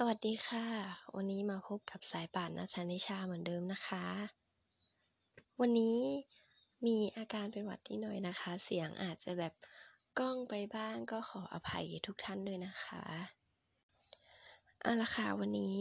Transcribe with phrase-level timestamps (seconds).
[0.00, 0.66] สวัสดีค่ะ
[1.16, 4.06] วันนี้มาพบกับสายป่านนัทนิชาเหมือนเดิมนะคะ
[5.60, 5.98] วันนี้
[6.86, 9.52] มีอาการเป็นหวัดนิดหน่อยนะคะ เสียงอาจจะแบบ
[10.18, 13.02] ก้องไปบ้างก็ขออภัยทุกท่านด้วยนะคะ
[14.82, 15.78] เอาละค่ะวันนี้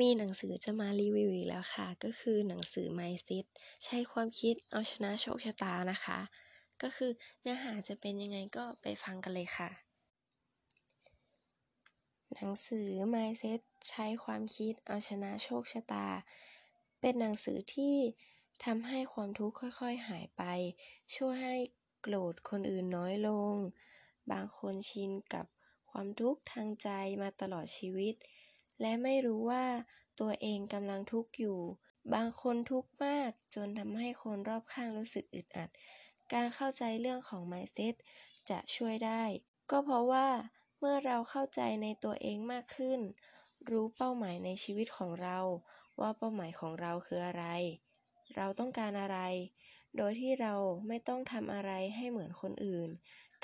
[0.00, 3.44] มีหนังสือจะมารีวิวอีกแล้วค่ะ ก็คือหนังสือ Mindset
[3.84, 6.18] ใช้ความคิดเอาชนะโชคชะตานะคะ
[6.82, 9.87] ก็คือเนื้อหาจะเป็นยังไงก็ไปฟังกันเลยค่ะ
[12.34, 16.06] หนังสือ Mindset ใช้ความคิดเอาชนะโชคชะตา
[17.00, 17.96] เป็นหนังสือที่
[18.64, 20.42] ทำให้ความทุกข์ค่อยๆ หายไป
[21.14, 21.56] ช่วยให้
[22.02, 23.54] โกรธคนอื่นน้อยลง
[24.30, 25.46] บางคนชินกับ
[25.90, 26.88] ความทุกข์ทางใจ
[27.22, 28.14] มาตลอดชีวิต
[28.80, 29.66] และไม่รู้ว่า
[30.20, 31.58] ตัวเองกำลังทุกข์อยู่
[32.14, 35.70] บางคนทุกข์มากจนทำให้คนรอบข้างรู้สึกอึดอัด
[36.32, 37.94] การเข้าใจเรื่องของ mindset
[38.50, 39.22] จะช่วยได้
[39.70, 40.28] ก็เพราะว่า
[40.78, 43.00] เมื่อเราเข้าใจในตัวเองมากขึ้น
[43.70, 45.38] รู้เป้าหมายในชีวิตของเรา
[46.00, 47.44] ว่าเป้าหมายของเราคืออะไร
[48.36, 49.18] เราต้องการอะไร
[49.96, 50.54] โดยที่เรา
[50.88, 52.88] ไม่ต้องทำอะไรให้เหมือนคนอื่น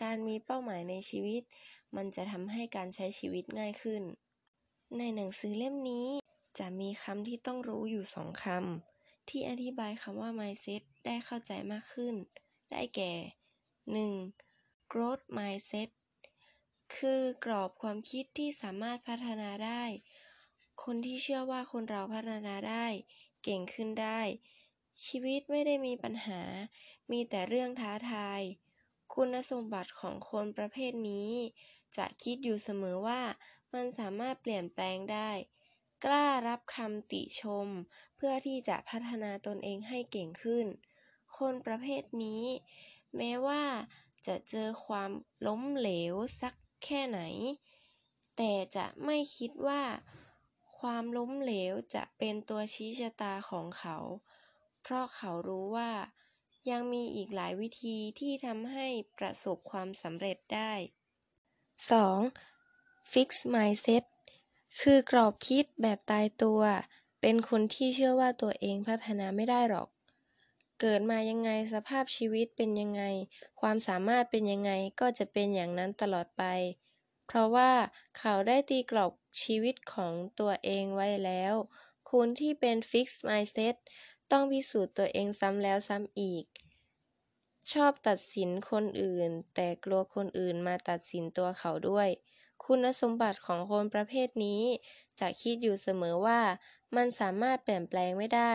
[0.02, 1.42] การมีเป้าหมายในชีวิต
[1.96, 4.02] มันจะทำให้การใช้ชีวิตง่ายขึ้น
[4.98, 6.06] ในหนังสือเล่มนี้
[6.58, 12.14] จะมีคำที่ต้องรู้อยู่สองคำที่อธิบายคำว่า mindset ได้เข้าใจมากขึ้น
[12.70, 13.12] ได้แก่
[13.92, 14.92] 1.
[14.92, 15.88] growth mindset
[16.96, 19.84] คือกรอบความคิดที่สามารถพัฒนาได้
[20.82, 22.86] คนที่เชื่อว่าคนเราพัฒนาได้
[23.42, 24.20] เก่งขึ้นได้
[25.04, 26.42] ชีวิตไม่ได้มีปัญหา
[27.10, 28.40] มีแต่เรื่องท้าทาย
[29.14, 31.32] คุณสมบัติของคนประเภทนี้
[31.96, 33.22] จะคิดอยู่เสมอว่า
[33.74, 35.30] มันสามารถเปลี่ยนแปลงได้
[36.04, 37.68] กล้ารับคำติชม
[38.16, 40.66] เพื่อที่จะพัฒนาตนเองให้เก่งขึ้น
[41.38, 42.44] คนประเภทนี้
[43.16, 43.64] แม้ว่า
[44.26, 45.10] จะเจอความ
[45.46, 46.54] ล้มเหลวสัก
[46.84, 47.20] แค่ไหน
[48.36, 49.82] แต่จะไม่คิดว่า
[50.78, 53.96] ความล้มเหลวจะเป็นตัวชี้ชะตาของเขา
[54.82, 55.92] เพราะเขารู้ว่า
[56.70, 58.86] ยังมีอีกหลายวิธีที่ทำให้
[59.18, 60.72] ประสบความสำเร็จได้
[61.90, 63.12] 2.
[63.12, 64.04] Fix Mindset
[64.80, 66.60] คือกรอบคิดแบบตายตัว
[67.20, 69.88] เป็นคนที่เชื่อว่าตัวเองพัฒนาไม่ได้หรอก
[70.80, 73.02] เกิดมายังไงสภาพชีวิตเป็นยังไง
[73.60, 76.44] ความสามารถเป็นยังไงก็จะเป็นอย่างนั้นตลอดไป
[77.26, 77.72] เพราะว่า
[78.18, 79.12] เขาได้ตีกรอบ
[79.42, 81.54] ชีวิตของตัวเองไว้แล้ว
[82.10, 83.76] คุณที่เป็น Fix Mindset
[84.30, 86.44] ต้องพิสูจน์ตัวเองซ้ำแล้วซ้ำอีก
[87.72, 92.08] ชอบตัดสินคนอื่น แต่กลัวคนอื่นมาตัดสินตัวเขาด้วย
[92.64, 94.62] คุณสมบัติของคนประเภทนี้
[95.20, 96.40] จะคิดอยู่เสมอว่า
[96.96, 98.54] มันสามารถเปลี่ยนแปลงไม่ได้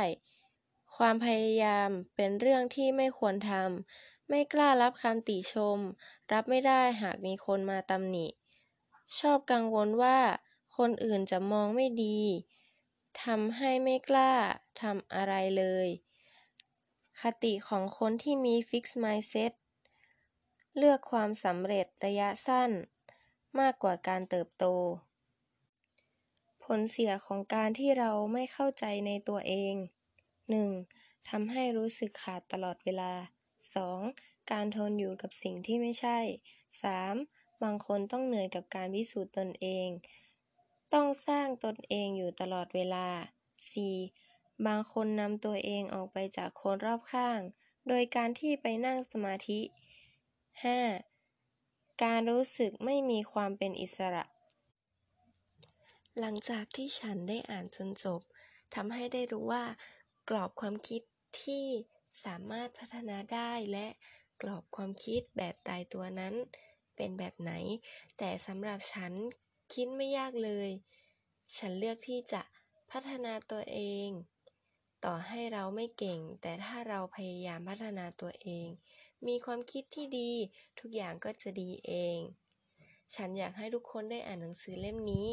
[0.95, 5.79] ความพยายามเป็นเรื่องที่ไม่ควรทำไม่กล้ารับคำติชม
[6.31, 8.27] รับไม่ได้หากมีคนมาตำหนิ
[9.17, 10.19] ชอบกังวลว่า
[10.77, 12.19] คนอื่นจะมองไม่ดี
[13.23, 14.33] ทำให้ไม่กล้า
[14.81, 15.87] ทำอะไรเลย
[17.21, 19.53] คติของคนที่มี Fix Mindset
[20.77, 22.71] เลือกความสำเร็จระยะสั้น
[23.59, 24.65] มากกว่าการเติบโต
[26.63, 29.73] ผลเสียของการที่เราไม่เข้าใจในตัวเอง
[30.49, 31.29] 1.
[31.29, 33.13] ทำให้รู้สึกขาดตลอดเวลา
[33.75, 34.51] 2.
[34.51, 36.19] การทนอยู่กับสิ่งที่ไม่ใช่
[36.83, 37.15] 3.
[37.63, 39.87] บางคนต้องเหนื่อยกับการพิสูจน์ตนเอง
[40.93, 43.07] ต้องสร้างตนเองอยู่ตลอดเวลา
[43.87, 44.65] 4.
[44.67, 47.39] บางคนนำตัวเองออกไปจากคนรอบข้าง
[47.87, 49.59] โดยการที่ไปนั่งสมาธิ
[51.21, 52.03] 5.
[52.03, 54.23] การรู้สึกไม่มีความเป็นอิสระ
[56.19, 58.21] หลังจากที่ฉันได้อ่านจนจบ
[58.75, 59.65] ทำให้ได้รู้ว่า
[60.29, 61.01] กรอบความคิด
[61.43, 61.65] ที่
[62.25, 63.87] สามารถพัฒนาได้และ
[64.41, 66.33] กรอบความคิดแบบตายตัวนั้น
[66.99, 67.51] เป็นแบบไหน
[68.17, 69.13] แต่สำหรับฉัน
[69.73, 70.69] คิดไม่ยากเลย
[71.57, 72.41] ฉันเลือกที่จะ
[72.91, 74.09] พัฒนาตัวเอง
[75.05, 78.67] ต่อให้เราไม่เก่ง แต่ถ้าเราพยายามพัฒนาตัวเอง
[79.27, 80.31] มีความคิดที่ดี
[80.79, 82.17] ทุกอย่างก็จะดีเอง
[83.15, 85.27] ฉันอยากให้ทุกคนได้อ่านหนังสือเล่มนี้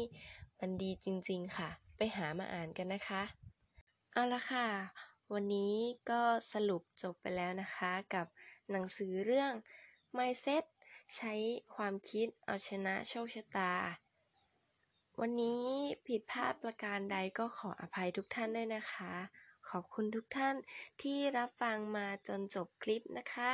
[0.59, 3.23] มันดีจริงๆค่ะ ไปหามาอ่านกันนะคะ
[4.13, 4.67] เอาละค่ะ
[5.33, 5.73] วันนี้
[6.09, 6.21] ก็
[6.53, 8.25] สรุปจบไปแล้วนะคะกับ
[8.71, 9.51] หนังสือเรื่อง
[10.17, 10.63] Mindset
[11.15, 11.33] ใช้
[11.75, 13.73] ความคิดเอาชนะโชคชะตา
[15.19, 15.63] วันนี้
[16.05, 19.13] ผิดพลาดประการใดก็ขออภัยทุกท่านด้วยนะคะ
[19.69, 20.55] ขอบคุณทุกท่าน
[21.01, 23.51] ที่รับฟังมาจนจบคลิปนะคะ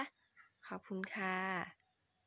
[0.68, 1.83] ขอบคุณค่ะ